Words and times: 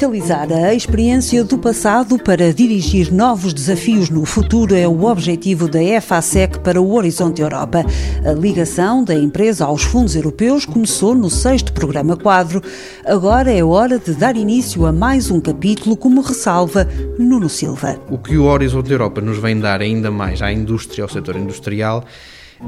Revitalizar 0.00 0.50
a 0.50 0.72
experiência 0.72 1.44
do 1.44 1.58
passado 1.58 2.18
para 2.18 2.54
dirigir 2.54 3.12
novos 3.12 3.52
desafios 3.52 4.08
no 4.08 4.24
futuro 4.24 4.74
é 4.74 4.88
o 4.88 5.04
objetivo 5.04 5.68
da 5.68 5.82
EFASEC 5.82 6.58
para 6.60 6.80
o 6.80 6.94
Horizonte 6.94 7.42
Europa. 7.42 7.84
A 8.24 8.32
ligação 8.32 9.04
da 9.04 9.14
empresa 9.14 9.66
aos 9.66 9.82
fundos 9.82 10.16
europeus 10.16 10.64
começou 10.64 11.14
no 11.14 11.28
sexto 11.28 11.74
programa 11.74 12.16
quadro. 12.16 12.62
Agora 13.04 13.52
é 13.52 13.62
hora 13.62 13.98
de 13.98 14.14
dar 14.14 14.38
início 14.38 14.86
a 14.86 14.92
mais 14.92 15.30
um 15.30 15.38
capítulo, 15.38 15.94
como 15.94 16.22
ressalva 16.22 16.88
Nuno 17.18 17.50
Silva. 17.50 18.00
O 18.08 18.16
que 18.16 18.38
o 18.38 18.44
Horizonte 18.44 18.90
Europa 18.90 19.20
nos 19.20 19.36
vem 19.36 19.60
dar 19.60 19.82
ainda 19.82 20.10
mais 20.10 20.40
à 20.40 20.50
indústria, 20.50 21.04
ao 21.04 21.10
setor 21.10 21.36
industrial, 21.36 22.06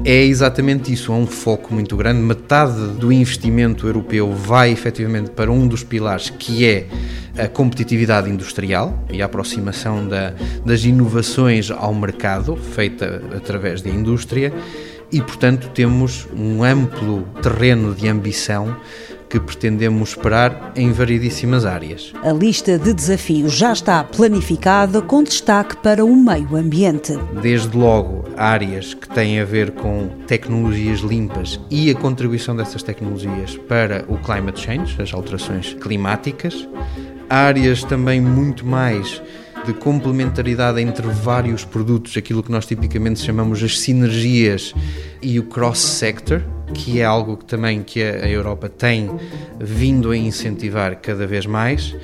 é 0.03 0.23
exatamente 0.23 0.91
isso, 0.91 1.11
há 1.11 1.15
um 1.15 1.27
foco 1.27 1.73
muito 1.73 1.95
grande. 1.95 2.19
Metade 2.19 2.87
do 2.97 3.11
investimento 3.11 3.87
europeu 3.87 4.31
vai 4.33 4.71
efetivamente 4.71 5.31
para 5.31 5.51
um 5.51 5.67
dos 5.67 5.83
pilares 5.83 6.29
que 6.29 6.65
é 6.65 6.87
a 7.37 7.47
competitividade 7.47 8.29
industrial 8.29 9.05
e 9.11 9.21
a 9.21 9.25
aproximação 9.25 10.07
da, 10.07 10.33
das 10.65 10.83
inovações 10.83 11.69
ao 11.69 11.93
mercado, 11.93 12.55
feita 12.55 13.21
através 13.35 13.81
da 13.81 13.89
indústria, 13.89 14.53
e 15.11 15.21
portanto 15.21 15.69
temos 15.69 16.27
um 16.35 16.63
amplo 16.63 17.27
terreno 17.41 17.93
de 17.93 18.07
ambição 18.07 18.75
que 19.33 19.39
pretendemos 19.39 20.09
esperar 20.09 20.73
em 20.75 20.91
variedíssimas 20.91 21.65
áreas. 21.65 22.13
A 22.21 22.31
lista 22.31 22.77
de 22.77 22.93
desafios 22.93 23.51
já 23.53 23.73
está 23.73 24.03
planificada 24.03 25.01
com 25.01 25.23
destaque 25.23 25.75
para 25.77 26.05
o 26.05 26.15
meio 26.15 26.55
ambiente. 26.55 27.17
Desde 27.41 27.75
logo, 27.75 28.25
áreas 28.37 28.93
que 28.93 29.09
têm 29.09 29.39
a 29.39 29.43
ver 29.43 29.71
com 29.71 30.07
tecnologias 30.27 30.99
limpas 30.99 31.59
e 31.71 31.89
a 31.89 31.95
contribuição 31.95 32.55
dessas 32.55 32.83
tecnologias 32.83 33.57
para 33.57 34.05
o 34.07 34.19
climate 34.19 34.61
change, 34.61 35.01
as 35.01 35.11
alterações 35.11 35.73
climáticas. 35.81 36.69
Áreas 37.27 37.83
também 37.83 38.21
muito 38.21 38.63
mais 38.63 39.19
de 39.65 39.73
complementaridade 39.73 40.79
entre 40.79 41.07
vários 41.07 41.65
produtos, 41.65 42.15
aquilo 42.15 42.43
que 42.43 42.51
nós 42.51 42.67
tipicamente 42.67 43.19
chamamos 43.19 43.63
as 43.63 43.79
sinergias 43.79 44.75
e 45.23 45.39
o 45.39 45.43
cross-sector, 45.43 46.43
que 46.73 46.99
é 46.99 47.05
algo 47.05 47.37
que 47.37 47.45
também 47.45 47.83
que 47.83 48.01
a 48.01 48.27
Europa 48.27 48.67
tem 48.67 49.09
vindo 49.59 50.11
a 50.11 50.17
incentivar 50.17 50.99
cada 51.01 51.25
vez 51.27 51.45
mais. 51.45 51.95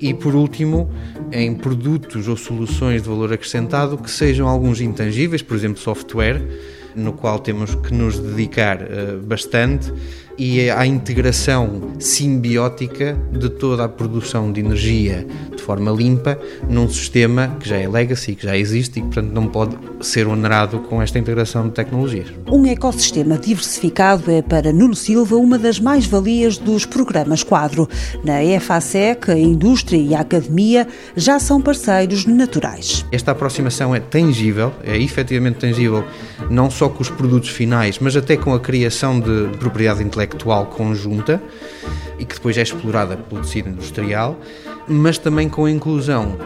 E 0.00 0.12
por 0.12 0.34
último, 0.34 0.90
em 1.30 1.54
produtos 1.54 2.26
ou 2.26 2.36
soluções 2.36 3.02
de 3.02 3.08
valor 3.08 3.32
acrescentado 3.32 3.96
que 3.96 4.10
sejam 4.10 4.48
alguns 4.48 4.80
intangíveis, 4.80 5.42
por 5.42 5.56
exemplo, 5.56 5.80
software, 5.80 6.42
no 6.96 7.12
qual 7.12 7.38
temos 7.38 7.74
que 7.74 7.94
nos 7.94 8.18
dedicar 8.18 8.78
uh, 8.82 9.18
bastante 9.22 9.92
e 10.38 10.70
à 10.70 10.86
integração 10.86 11.92
simbiótica 11.98 13.16
de 13.30 13.48
toda 13.48 13.84
a 13.84 13.88
produção 13.88 14.50
de 14.52 14.60
energia 14.60 15.26
de 15.54 15.62
forma 15.62 15.90
limpa 15.90 16.38
num 16.68 16.88
sistema 16.88 17.56
que 17.60 17.68
já 17.68 17.76
é 17.76 17.88
legacy, 17.88 18.34
que 18.34 18.44
já 18.44 18.56
existe 18.56 18.98
e 18.98 19.02
que, 19.02 19.08
portanto, 19.08 19.32
não 19.32 19.46
pode 19.46 19.76
ser 20.00 20.26
onerado 20.26 20.80
com 20.80 21.00
esta 21.00 21.18
integração 21.18 21.68
de 21.68 21.74
tecnologias. 21.74 22.28
Um 22.50 22.66
ecossistema 22.66 23.38
diversificado 23.38 24.30
é, 24.30 24.42
para 24.42 24.72
Nuno 24.72 24.94
Silva, 24.94 25.36
uma 25.36 25.58
das 25.58 25.78
mais-valias 25.78 26.58
dos 26.58 26.84
programas 26.84 27.44
quadro. 27.44 27.88
Na 28.24 28.42
EFASEC, 28.42 29.30
a 29.30 29.38
indústria 29.38 29.98
e 29.98 30.14
a 30.14 30.20
academia 30.20 30.88
já 31.14 31.38
são 31.38 31.60
parceiros 31.60 32.26
naturais. 32.26 33.04
Esta 33.12 33.30
aproximação 33.30 33.94
é 33.94 34.00
tangível, 34.00 34.72
é 34.82 34.96
efetivamente 34.96 35.58
tangível, 35.58 36.04
não 36.50 36.70
só 36.70 36.88
com 36.88 37.02
os 37.02 37.10
produtos 37.10 37.50
finais, 37.50 37.98
mas 38.00 38.16
até 38.16 38.36
com 38.36 38.52
a 38.54 38.58
criação 38.58 39.20
de 39.20 39.56
propriedade 39.58 40.02
intelectual 40.02 40.21
intelectual 40.22 40.66
conjunta 40.66 41.42
e 42.18 42.24
que 42.24 42.34
depois 42.34 42.56
é 42.56 42.62
explorada 42.62 43.16
pelo 43.16 43.42
tecido 43.42 43.68
industrial, 43.68 44.38
mas 44.86 45.18
também 45.18 45.48
com 45.48 45.64
a 45.64 45.70
inclusão 45.70 46.36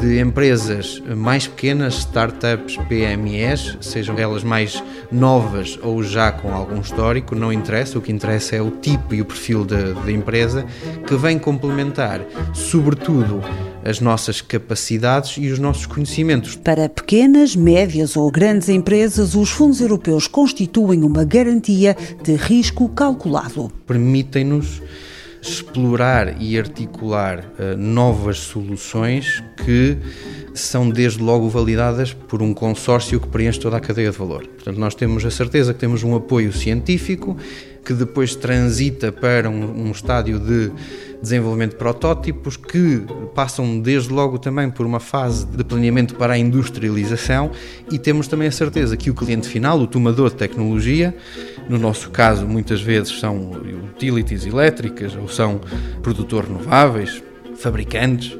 de 0.00 0.20
empresas 0.20 1.02
mais 1.16 1.46
pequenas, 1.46 1.94
startups, 1.98 2.76
PMEs, 2.88 3.78
sejam 3.80 4.16
elas 4.18 4.42
mais 4.42 4.82
novas 5.10 5.78
ou 5.82 6.02
já 6.02 6.32
com 6.32 6.54
algum 6.54 6.80
histórico, 6.80 7.34
não 7.34 7.52
interessa, 7.52 7.98
o 7.98 8.02
que 8.02 8.12
interessa 8.12 8.56
é 8.56 8.62
o 8.62 8.70
tipo 8.70 9.14
e 9.14 9.20
o 9.20 9.24
perfil 9.24 9.64
da 9.64 10.10
empresa 10.10 10.64
que 11.06 11.14
vem 11.14 11.38
complementar, 11.38 12.20
sobretudo, 12.54 13.42
as 13.84 14.00
nossas 14.00 14.40
capacidades 14.40 15.36
e 15.36 15.48
os 15.48 15.58
nossos 15.58 15.86
conhecimentos. 15.86 16.56
Para 16.56 16.88
pequenas, 16.88 17.56
médias 17.56 18.16
ou 18.16 18.30
grandes 18.30 18.68
empresas, 18.68 19.34
os 19.34 19.50
fundos 19.50 19.80
europeus 19.80 20.26
constituem 20.26 21.02
uma 21.02 21.24
garantia 21.24 21.96
de 22.22 22.34
risco 22.34 22.88
calculado. 22.88 23.70
Permitem-nos 23.86 24.82
explorar 25.42 26.40
e 26.40 26.56
articular 26.56 27.40
uh, 27.40 27.76
novas 27.76 28.38
soluções 28.38 29.42
que 29.64 29.98
são 30.54 30.88
desde 30.88 31.22
logo 31.22 31.48
validadas 31.48 32.12
por 32.12 32.42
um 32.42 32.52
consórcio 32.52 33.20
que 33.20 33.28
preenche 33.28 33.58
toda 33.58 33.76
a 33.76 33.80
cadeia 33.80 34.10
de 34.10 34.18
valor. 34.18 34.46
Portanto, 34.46 34.78
nós 34.78 34.94
temos 34.94 35.24
a 35.24 35.30
certeza 35.30 35.72
que 35.72 35.80
temos 35.80 36.02
um 36.02 36.14
apoio 36.14 36.52
científico 36.52 37.36
que 37.84 37.92
depois 37.92 38.34
transita 38.36 39.10
para 39.10 39.50
um, 39.50 39.88
um 39.88 39.90
estádio 39.90 40.38
de 40.38 40.70
desenvolvimento 41.20 41.72
de 41.72 41.76
protótipos 41.76 42.56
que 42.56 43.02
passam 43.34 43.80
desde 43.80 44.12
logo 44.12 44.38
também 44.38 44.68
por 44.70 44.84
uma 44.84 44.98
fase 44.98 45.46
de 45.46 45.62
planeamento 45.62 46.16
para 46.16 46.34
a 46.34 46.38
industrialização 46.38 47.52
e 47.90 47.98
temos 47.98 48.26
também 48.26 48.48
a 48.48 48.52
certeza 48.52 48.96
que 48.96 49.08
o 49.08 49.14
cliente 49.14 49.48
final, 49.48 49.78
o 49.80 49.86
tomador 49.86 50.30
de 50.30 50.36
tecnologia, 50.36 51.14
no 51.68 51.78
nosso 51.78 52.10
caso 52.10 52.46
muitas 52.46 52.80
vezes 52.80 53.20
são 53.20 53.52
utilities 53.94 54.44
elétricas 54.44 55.14
ou 55.14 55.28
são 55.28 55.60
produtores 56.02 56.48
renováveis, 56.48 57.22
fabricantes, 57.56 58.36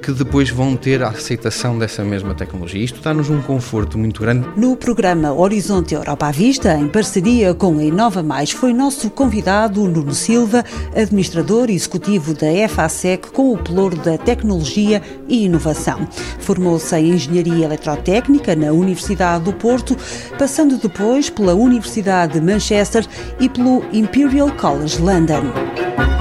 que 0.00 0.12
depois 0.12 0.50
vão 0.50 0.76
ter 0.76 1.02
a 1.02 1.08
aceitação 1.08 1.78
dessa 1.78 2.02
mesma 2.02 2.34
tecnologia. 2.34 2.82
Isto 2.82 3.00
dá-nos 3.00 3.28
um 3.28 3.40
conforto 3.42 3.98
muito 3.98 4.20
grande. 4.20 4.48
No 4.56 4.76
programa 4.76 5.32
Horizonte 5.32 5.94
Europa 5.94 6.26
à 6.26 6.30
Vista, 6.30 6.74
em 6.74 6.88
parceria 6.88 7.54
com 7.54 7.78
a 7.78 7.84
Inova 7.84 8.22
Mais, 8.22 8.50
foi 8.50 8.72
nosso 8.72 9.10
convidado 9.10 9.86
Nuno 9.86 10.14
Silva, 10.14 10.64
administrador 10.94 11.70
executivo 11.70 12.34
da 12.34 12.52
EFASEC, 12.52 13.30
com 13.30 13.52
o 13.52 13.58
pelouro 13.58 13.96
da 13.96 14.16
tecnologia 14.16 15.02
e 15.28 15.44
inovação. 15.44 16.08
Formou-se 16.40 16.96
em 16.96 17.10
Engenharia 17.10 17.64
Eletrotécnica 17.64 18.56
na 18.56 18.72
Universidade 18.72 19.44
do 19.44 19.52
Porto, 19.52 19.96
passando 20.38 20.76
depois 20.78 21.28
pela 21.28 21.54
Universidade 21.54 22.34
de 22.34 22.40
Manchester 22.40 23.06
e 23.38 23.48
pelo 23.48 23.84
Imperial 23.92 24.50
College 24.52 25.00
London. 25.00 26.19